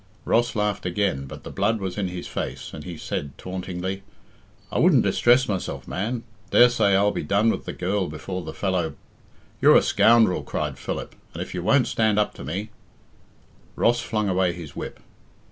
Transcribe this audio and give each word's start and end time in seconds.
Ross 0.25 0.55
laughed 0.55 0.83
again, 0.87 1.27
but 1.27 1.43
the 1.43 1.51
blood 1.51 1.79
was 1.79 1.95
in 1.95 2.07
his 2.07 2.25
face, 2.25 2.73
and 2.73 2.85
he 2.85 2.97
said 2.97 3.37
tauntingly, 3.37 4.01
"I 4.71 4.79
wouldn't 4.79 5.03
distress 5.03 5.47
myself, 5.47 5.87
man. 5.87 6.23
Daresay 6.49 6.95
I'll 6.95 7.11
be 7.11 7.21
done 7.21 7.51
with 7.51 7.65
the 7.65 7.71
girl 7.73 8.07
before 8.07 8.41
the 8.41 8.51
fellow" 8.51 8.95
"You're 9.61 9.75
a 9.77 9.83
scoundrel," 9.83 10.41
cried 10.41 10.79
Philip, 10.79 11.13
"and 11.35 11.43
if 11.43 11.53
you 11.53 11.61
won't 11.61 11.85
stand 11.85 12.17
up 12.17 12.33
to 12.33 12.43
me" 12.43 12.71
Ross 13.75 13.99
flung 14.01 14.27
away 14.27 14.53
his 14.53 14.75
whip. 14.75 14.99